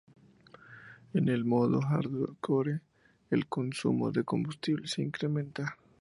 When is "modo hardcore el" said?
1.45-3.45